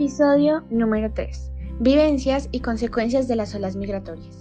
Episodio 0.00 0.64
número 0.70 1.12
3. 1.12 1.52
Vivencias 1.78 2.48
y 2.52 2.60
consecuencias 2.60 3.28
de 3.28 3.36
las 3.36 3.54
olas 3.54 3.76
migratorias. 3.76 4.34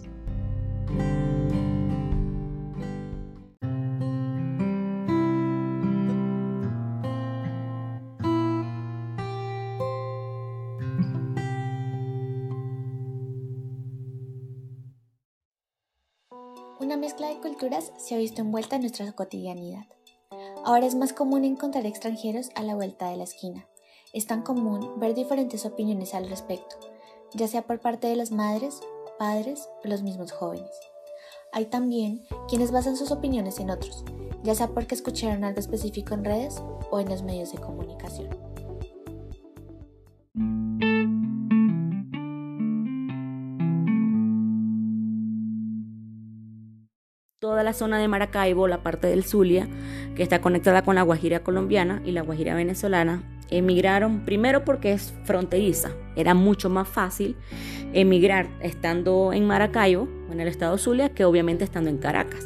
Una 16.80 16.96
mezcla 16.96 17.28
de 17.28 17.42
culturas 17.42 17.92
se 17.98 18.16
ha 18.16 18.18
visto 18.18 18.40
envuelta 18.40 18.78
en 18.78 18.84
nuestra 18.84 19.12
cotidianidad. 19.12 19.88
Ahora 20.64 20.86
es 20.86 20.96
más 20.96 21.12
común 21.12 21.44
encontrar 21.44 21.86
extranjeros 21.86 22.50
a 22.56 22.64
la 22.64 22.76
vuelta 22.76 23.10
de 23.10 23.18
la 23.18 23.26
esquina. 23.26 23.68
Es 24.12 24.26
tan 24.26 24.42
común 24.42 25.00
ver 25.00 25.14
diferentes 25.14 25.66
opiniones 25.66 26.16
al 26.16 26.28
respecto, 26.30 26.78
ya 27.34 27.48
sea 27.48 27.62
por 27.62 27.80
parte 27.80 28.08
de 28.08 28.16
las 28.16 28.32
madres, 28.32 28.82
padres 29.20 29.70
o 29.84 29.88
los 29.88 30.02
mismos 30.02 30.32
jóvenes. 30.32 30.72
Hay 31.52 31.66
también 31.66 32.26
quienes 32.48 32.72
basan 32.72 32.98
sus 32.98 33.12
opiniones 33.12 33.60
en 33.60 33.70
otros, 33.70 34.04
ya 34.42 34.56
sea 34.56 34.70
porque 34.70 34.96
escucharon 34.96 35.44
algo 35.44 35.60
específico 35.60 36.16
en 36.16 36.26
redes 36.26 36.60
o 36.90 37.00
en 37.00 37.10
los 37.10 37.22
medios 37.22 37.52
de 37.52 37.60
comunicación. 37.60 38.49
La 47.64 47.74
zona 47.74 48.00
de 48.00 48.08
Maracaibo, 48.08 48.68
la 48.68 48.84
parte 48.84 49.08
del 49.08 49.24
Zulia, 49.24 49.68
que 50.16 50.24
está 50.24 50.42
conectada 50.42 50.82
con 50.84 50.96
la 50.96 51.02
Guajira 51.02 51.42
colombiana 51.42 52.02
y 52.06 52.12
la 52.12 52.22
Guajira 52.22 52.56
venezolana, 52.56 53.24
emigraron 53.50 54.26
primero 54.26 54.64
porque 54.66 54.92
es 54.92 55.14
fronteriza. 55.24 55.92
Era 56.16 56.34
mucho 56.34 56.70
más 56.70 56.88
fácil 56.88 57.36
emigrar 57.94 58.48
estando 58.62 59.34
en 59.34 59.48
Maracaibo, 59.48 60.08
en 60.32 60.40
el 60.40 60.48
estado 60.48 60.78
Zulia, 60.78 61.10
que 61.10 61.26
obviamente 61.26 61.64
estando 61.64 61.90
en 61.90 61.98
Caracas. 61.98 62.46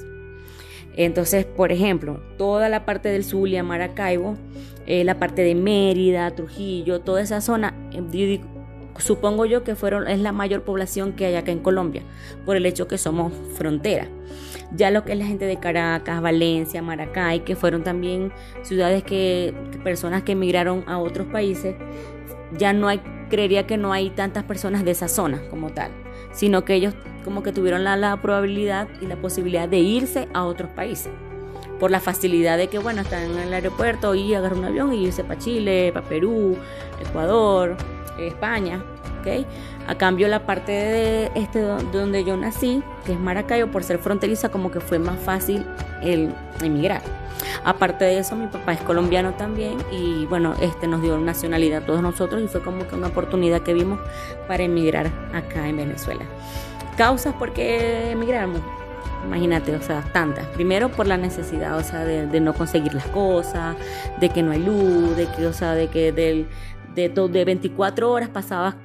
Entonces, 0.95 1.45
por 1.45 1.71
ejemplo, 1.71 2.21
toda 2.37 2.69
la 2.69 2.85
parte 2.85 3.09
del 3.09 3.23
Zulia, 3.23 3.63
Maracaibo, 3.63 4.37
eh, 4.85 5.03
la 5.03 5.17
parte 5.17 5.41
de 5.41 5.55
Mérida, 5.55 6.29
Trujillo, 6.31 7.01
toda 7.01 7.21
esa 7.21 7.41
zona, 7.41 7.73
eh, 7.91 8.01
supongo 8.97 9.45
yo 9.45 9.63
que 9.63 9.75
fueron, 9.75 10.07
es 10.07 10.19
la 10.19 10.31
mayor 10.31 10.63
población 10.63 11.13
que 11.13 11.25
hay 11.25 11.35
acá 11.35 11.51
en 11.51 11.59
Colombia, 11.59 12.03
por 12.45 12.55
el 12.55 12.65
hecho 12.65 12.87
que 12.87 12.97
somos 12.97 13.33
frontera. 13.55 14.07
Ya 14.75 14.91
lo 14.91 15.03
que 15.03 15.13
es 15.13 15.17
la 15.17 15.25
gente 15.25 15.45
de 15.45 15.59
Caracas, 15.59 16.21
Valencia, 16.21 16.81
Maracay, 16.81 17.41
que 17.41 17.55
fueron 17.55 17.83
también 17.83 18.31
ciudades 18.63 19.03
que, 19.03 19.53
personas 19.83 20.23
que 20.23 20.31
emigraron 20.31 20.83
a 20.87 20.97
otros 20.97 21.27
países, 21.27 21.75
ya 22.57 22.73
no 22.73 22.87
hay, 22.87 22.99
creería 23.29 23.67
que 23.67 23.77
no 23.77 23.93
hay 23.93 24.09
tantas 24.09 24.43
personas 24.43 24.83
de 24.83 24.91
esa 24.91 25.07
zona 25.07 25.41
como 25.49 25.71
tal, 25.71 25.91
sino 26.31 26.65
que 26.65 26.75
ellos 26.75 26.93
como 27.23 27.43
que 27.43 27.51
tuvieron 27.51 27.83
la, 27.83 27.95
la 27.95 28.21
probabilidad 28.21 28.87
y 29.01 29.07
la 29.07 29.15
posibilidad 29.15 29.69
de 29.69 29.79
irse 29.79 30.27
a 30.33 30.43
otros 30.43 30.69
países 30.71 31.11
por 31.83 31.91
la 31.91 31.99
facilidad 31.99 32.57
de 32.57 32.69
que, 32.69 32.79
bueno, 32.79 33.01
están 33.01 33.23
en 33.23 33.37
el 33.39 33.53
aeropuerto 33.53 34.15
y 34.15 34.33
agarrar 34.33 34.57
un 34.57 34.63
avión 34.63 34.93
y 34.93 35.03
irse 35.03 35.25
para 35.25 35.37
Chile, 35.37 35.91
para 35.93 36.07
Perú, 36.07 36.55
Ecuador, 37.01 37.75
España. 38.17 38.81
A 39.85 39.95
cambio 39.95 40.29
la 40.29 40.45
parte 40.45 40.71
de 40.71 41.31
este 41.35 41.59
donde 41.59 42.23
yo 42.23 42.37
nací, 42.37 42.81
que 43.05 43.11
es 43.11 43.19
Maracaibo, 43.19 43.69
por 43.69 43.83
ser 43.83 43.99
fronteriza, 43.99 44.47
como 44.47 44.71
que 44.71 44.79
fue 44.79 44.97
más 44.97 45.19
fácil 45.19 45.65
el 46.01 46.33
emigrar. 46.61 47.01
Aparte 47.65 48.05
de 48.05 48.19
eso, 48.19 48.37
mi 48.37 48.47
papá 48.47 48.71
es 48.71 48.79
colombiano 48.79 49.33
también 49.33 49.77
y 49.91 50.25
bueno, 50.27 50.53
este 50.61 50.87
nos 50.87 51.01
dio 51.01 51.17
nacionalidad 51.17 51.83
a 51.83 51.85
todos 51.85 52.01
nosotros 52.01 52.41
y 52.41 52.47
fue 52.47 52.61
como 52.61 52.87
que 52.87 52.95
una 52.95 53.07
oportunidad 53.07 53.59
que 53.59 53.73
vimos 53.73 53.99
para 54.47 54.63
emigrar 54.63 55.07
acá 55.33 55.67
en 55.67 55.75
Venezuela. 55.75 56.23
Causas 56.95 57.33
por 57.33 57.51
qué 57.51 58.11
emigramos. 58.11 58.61
Imagínate, 59.25 59.75
o 59.75 59.81
sea, 59.81 60.01
tantas. 60.13 60.45
Primero 60.47 60.89
por 60.89 61.07
la 61.07 61.17
necesidad, 61.17 61.77
o 61.77 61.83
sea, 61.83 62.05
de, 62.05 62.27
de, 62.27 62.39
no 62.39 62.53
conseguir 62.53 62.93
las 62.93 63.07
cosas, 63.07 63.75
de 64.19 64.29
que 64.29 64.43
no 64.43 64.51
hay 64.51 64.63
luz, 64.63 65.15
de 65.15 65.27
que, 65.27 65.47
o 65.47 65.53
sea, 65.53 65.75
de 65.75 65.87
que 65.87 66.11
del, 66.11 66.47
de, 66.93 67.09
de 67.09 67.45
24 67.45 68.11
horas 68.11 68.29
pasabas, 68.29 68.75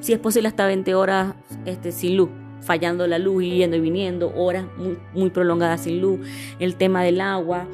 si 0.00 0.12
es 0.12 0.18
posible, 0.18 0.48
hasta 0.48 0.66
20 0.66 0.94
horas 0.94 1.34
este, 1.64 1.92
sin 1.92 2.16
luz 2.16 2.30
fallando 2.60 3.06
la 3.06 3.18
luz, 3.18 3.44
yendo 3.44 3.76
y 3.76 3.80
viniendo, 3.80 4.32
horas 4.34 4.66
muy, 4.76 4.98
muy 5.14 5.30
prolongadas 5.30 5.82
sin 5.82 6.00
luz, 6.00 6.20
el 6.58 6.76
tema 6.76 7.02
del 7.02 7.20
agua, 7.20 7.66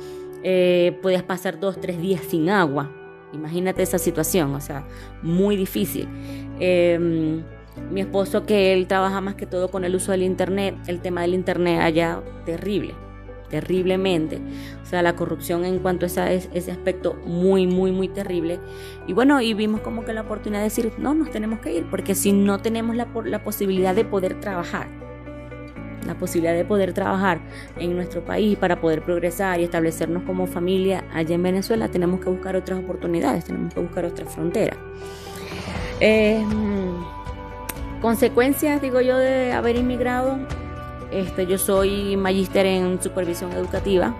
eh, 0.42 0.98
podías 1.02 1.22
pasar 1.22 1.58
dos, 1.58 1.80
tres 1.80 2.00
días 2.00 2.20
sin 2.28 2.50
agua, 2.50 2.90
imagínate 3.32 3.82
esa 3.82 3.98
situación, 3.98 4.54
o 4.54 4.60
sea, 4.60 4.86
muy 5.22 5.56
difícil. 5.56 6.08
Em, 6.60 7.42
mi 7.90 8.00
esposo 8.00 8.46
que 8.46 8.72
él 8.72 8.86
trabaja 8.86 9.20
más 9.20 9.34
que 9.34 9.46
todo 9.46 9.70
con 9.70 9.84
el 9.84 9.94
uso 9.94 10.12
del 10.12 10.22
internet, 10.22 10.76
el 10.86 11.00
tema 11.00 11.22
del 11.22 11.34
internet 11.34 11.80
allá 11.80 12.22
terrible 12.44 12.94
terriblemente. 13.54 14.40
O 14.82 14.86
sea, 14.86 15.00
la 15.00 15.14
corrupción 15.14 15.64
en 15.64 15.78
cuanto 15.78 16.06
a 16.06 16.08
ese, 16.08 16.50
ese 16.52 16.72
aspecto 16.72 17.14
muy, 17.24 17.68
muy, 17.68 17.92
muy 17.92 18.08
terrible. 18.08 18.58
Y 19.06 19.12
bueno, 19.12 19.40
y 19.40 19.54
vimos 19.54 19.80
como 19.80 20.04
que 20.04 20.12
la 20.12 20.22
oportunidad 20.22 20.60
de 20.60 20.64
decir, 20.64 20.92
no, 20.98 21.14
nos 21.14 21.30
tenemos 21.30 21.60
que 21.60 21.72
ir, 21.72 21.86
porque 21.88 22.16
si 22.16 22.32
no 22.32 22.58
tenemos 22.58 22.96
la, 22.96 23.06
posibilidad 23.44 23.94
de 23.94 24.04
poder 24.04 24.40
trabajar, 24.40 24.88
la 26.04 26.18
posibilidad 26.18 26.54
de 26.54 26.64
poder 26.64 26.94
trabajar 26.94 27.40
en 27.78 27.94
nuestro 27.94 28.24
país 28.24 28.58
para 28.58 28.80
poder 28.80 29.02
progresar 29.02 29.60
y 29.60 29.64
establecernos 29.64 30.24
como 30.24 30.48
familia 30.48 31.04
allá 31.12 31.36
en 31.36 31.42
Venezuela, 31.44 31.88
tenemos 31.88 32.20
que 32.20 32.30
buscar 32.30 32.56
otras 32.56 32.80
oportunidades, 32.80 33.44
tenemos 33.44 33.72
que 33.72 33.78
buscar 33.78 34.04
otras 34.04 34.34
fronteras. 34.34 34.78
Eh, 36.00 36.44
consecuencias, 38.04 38.82
digo 38.82 39.00
yo, 39.00 39.16
de 39.16 39.54
haber 39.54 39.76
inmigrado, 39.76 40.36
este, 41.10 41.46
yo 41.46 41.56
soy 41.56 42.18
magíster 42.18 42.66
en 42.66 43.02
supervisión 43.02 43.50
educativa. 43.52 44.14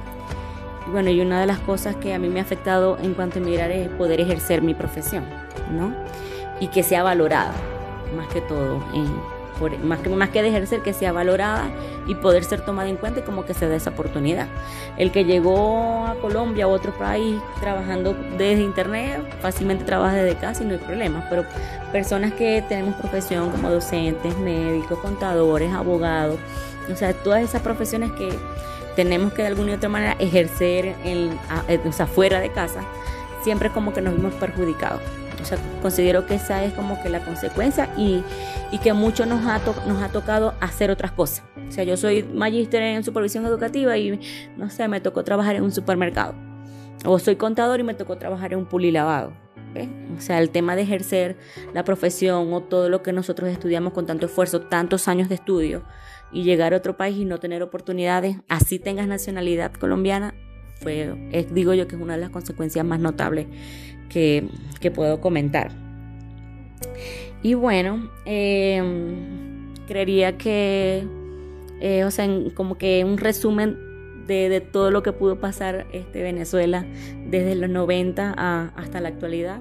Bueno, 0.91 1.11
y 1.11 1.21
una 1.21 1.39
de 1.39 1.45
las 1.45 1.59
cosas 1.59 1.95
que 1.97 2.15
a 2.15 2.19
mí 2.19 2.31
me 2.31 2.41
ha 2.41 2.45
afectado 2.45 2.97
en 3.03 3.13
cuanto 3.13 3.39
a 3.39 3.43
emigrar 3.43 3.71
es 3.71 3.91
poder 3.91 4.23
ejercer 4.23 4.63
mi 4.63 4.73
profesión, 4.73 5.27
¿no? 5.71 5.95
Y 6.61 6.69
que 6.69 6.83
sea 6.83 7.03
valorada, 7.03 7.53
más 8.17 8.27
que 8.29 8.41
todo, 8.41 8.83
más, 9.83 10.01
que, 10.01 10.09
más 10.11 10.31
que 10.31 10.43
de 10.43 10.49
ejercer, 10.49 10.81
que 10.81 10.93
sea 10.93 11.13
valorada 11.13 11.71
y 12.07 12.15
poder 12.15 12.45
ser 12.45 12.65
tomada 12.65 12.89
en 12.89 12.97
cuenta 12.97 13.21
y 13.21 13.23
como 13.23 13.45
que 13.45 13.55
se 13.55 13.69
dé 13.69 13.77
esa 13.77 13.91
oportunidad. 13.91 14.49
El 14.97 15.11
que 15.11 15.25
llegó 15.25 16.07
a 16.07 16.15
Colombia 16.17 16.67
o 16.67 16.71
otro 16.71 16.93
país 16.93 17.41
trabajando 17.61 18.15
desde 18.37 18.63
internet, 18.63 19.21
fácilmente 19.41 19.85
trabaja 19.85 20.17
desde 20.17 20.39
casa 20.39 20.63
y 20.63 20.67
no 20.67 20.73
hay 20.73 20.79
problema, 20.79 21.27
pero 21.31 21.45
personas 21.93 22.33
que 22.33 22.63
tenemos 22.69 22.95
profesión 22.97 23.51
como 23.51 23.71
docentes, 23.71 24.37
médicos, 24.39 24.99
contadores, 24.99 25.73
abogados, 25.73 26.39
o 26.93 26.97
sea, 26.97 27.13
todas 27.13 27.43
esas 27.43 27.63
profesiones 27.63 28.13
que 28.13 28.29
tenemos 28.97 29.33
que 29.33 29.43
de 29.43 29.49
alguna 29.49 29.73
u 29.73 29.77
otra 29.77 29.89
manera 29.89 30.17
ejercer 30.19 30.95
en, 31.05 31.39
o 31.87 31.93
sea, 31.93 32.07
fuera 32.07 32.41
de 32.41 32.51
casa, 32.53 32.81
siempre 33.43 33.71
como 33.71 33.93
que 33.93 34.01
nos 34.01 34.15
vemos 34.15 34.35
perjudicados. 34.35 35.01
O 35.45 35.47
sea, 35.47 35.59
considero 35.83 36.25
que 36.25 36.37
esa 36.37 36.65
es 36.65 36.73
como 36.73 37.03
que 37.03 37.11
la 37.11 37.21
consecuencia 37.21 37.91
y, 37.99 38.23
y 38.73 38.79
que 38.79 38.95
mucho 38.95 39.27
nos 39.27 39.45
ha, 39.45 39.61
nos 39.87 40.03
ha 40.03 40.09
tocado 40.09 40.55
hacer 40.59 40.91
otras 40.91 41.13
cosas. 41.13 41.45
O 41.69 41.71
sea, 41.71 41.85
yo 41.85 41.99
soy 41.99 42.23
magíster 42.23 42.83
en 42.83 43.05
supervisión 43.05 43.45
educativa 43.45 43.99
y, 43.99 44.19
no 44.57 44.71
sé, 44.71 44.89
me 44.89 45.03
tocó 45.03 45.23
trabajar 45.23 45.57
en 45.57 45.63
un 45.63 45.71
supermercado. 45.71 46.35
O 47.05 47.19
soy 47.19 47.37
contador 47.37 47.79
y 47.79 47.83
me 47.83 47.93
tocó 47.93 48.17
trabajar 48.17 48.55
en 48.55 48.61
un 48.61 48.65
pulilavado. 48.65 49.35
O 50.17 50.21
sea, 50.23 50.39
el 50.39 50.49
tema 50.49 50.77
de 50.77 50.83
ejercer 50.83 51.37
la 51.75 51.85
profesión 51.85 52.51
o 52.55 52.63
todo 52.63 52.89
lo 52.89 53.03
que 53.03 53.13
nosotros 53.13 53.51
estudiamos 53.51 53.93
con 53.93 54.07
tanto 54.07 54.25
esfuerzo, 54.25 54.63
tantos 54.63 55.09
años 55.09 55.29
de 55.29 55.35
estudio, 55.35 55.83
y 56.33 56.45
llegar 56.45 56.73
a 56.73 56.79
otro 56.79 56.97
país 56.97 57.19
y 57.19 57.27
no 57.27 57.39
tener 57.39 57.63
oportunidades, 57.63 58.39
así 58.49 58.79
tengas 58.79 59.09
nacionalidad 59.09 59.73
colombiana, 59.75 60.33
fue, 60.81 61.47
digo 61.53 61.75
yo 61.75 61.87
que 61.87 61.97
es 61.97 62.03
una 62.03 62.15
de 62.15 62.21
las 62.21 62.31
consecuencias 62.31 62.85
más 62.85 63.01
notables 63.01 63.47
que, 64.09 64.49
puedo 64.95 65.21
comentar. 65.21 65.71
Y 67.43 67.55
bueno, 67.55 68.11
em, 68.27 69.73
creería 69.87 70.37
que, 70.37 71.07
eh, 71.81 72.05
o 72.05 72.11
sea, 72.11 72.29
como 72.55 72.77
que 72.77 73.05
un 73.05 73.17
resumen 73.17 73.79
de, 74.27 74.61
todo 74.61 74.91
lo 74.91 75.03
que 75.03 75.13
pudo 75.13 75.39
pasar 75.41 75.87
este 75.93 76.23
Venezuela 76.23 76.87
desde 77.27 77.55
los 77.55 77.71
90 77.71 78.33
hasta 78.77 79.01
la 79.01 79.09
actualidad. 79.09 79.61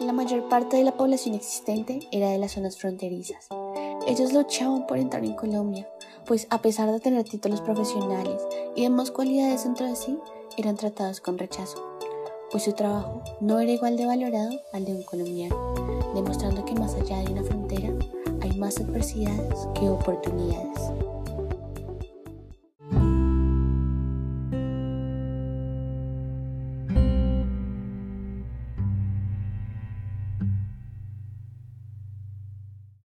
La 0.00 0.12
mayor 0.12 0.48
parte 0.48 0.76
de 0.76 0.84
la 0.84 0.92
población 0.92 1.34
existente 1.34 2.00
era 2.12 2.30
de 2.30 2.38
las 2.38 2.52
zonas 2.52 2.78
fronterizas. 2.78 3.48
Ellos 4.06 4.32
luchaban 4.32 4.86
por 4.86 4.98
entrar 4.98 5.24
en 5.24 5.34
Colombia, 5.34 5.88
pues 6.26 6.46
a 6.50 6.62
pesar 6.62 6.90
de 6.92 7.00
tener 7.00 7.24
títulos 7.24 7.60
profesionales 7.60 8.40
y 8.76 8.82
demás 8.82 9.10
cualidades 9.10 9.64
dentro 9.64 9.84
de 9.84 9.96
sí, 9.96 10.16
eran 10.56 10.76
tratados 10.76 11.20
con 11.20 11.38
rechazo, 11.38 11.84
pues 12.52 12.62
su 12.62 12.72
trabajo 12.72 13.22
no 13.40 13.58
era 13.58 13.72
igual 13.72 13.96
de 13.96 14.06
valorado 14.06 14.50
al 14.72 14.84
de 14.84 14.94
un 14.94 15.02
colombiano, 15.02 15.74
demostrando 16.14 16.64
que 16.64 16.74
más 16.74 16.94
allá 16.94 17.18
de 17.18 17.32
una 17.32 17.42
frontera 17.42 17.92
hay 18.42 18.56
más 18.56 18.78
adversidades 18.78 19.66
que 19.74 19.88
oportunidades. 19.88 20.95